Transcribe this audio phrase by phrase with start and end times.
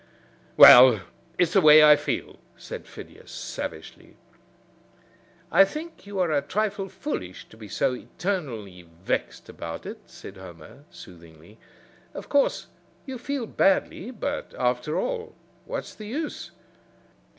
[0.57, 1.01] "Well,
[1.37, 4.15] it's the way I feel," said Phidias, savagely.
[5.51, 10.37] "I think you are a trifle foolish to be so eternally vexed about it," said
[10.37, 11.59] Homer, soothingly.
[12.15, 12.65] "Of course
[13.05, 15.35] you feel badly, but, after all,
[15.65, 16.49] what's the use?